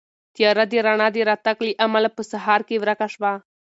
[0.35, 3.31] تیاره د رڼا د راتګ له امله په سهار کې ورکه شوه.